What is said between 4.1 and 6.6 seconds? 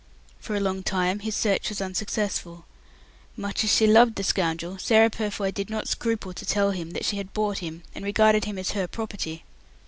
the scoundrel, Sarah Purfoy did not scruple to